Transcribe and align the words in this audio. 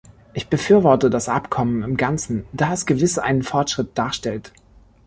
Ich 0.33 0.49
befürworte 0.49 1.11
das 1.11 1.29
Abkommen 1.29 1.83
im 1.83 1.95
ganzen, 1.95 2.45
da 2.53 2.73
es 2.73 2.87
gewiss 2.87 3.19
einen 3.19 3.43
Fortschritt 3.43 3.95
darstellt. 3.95 4.51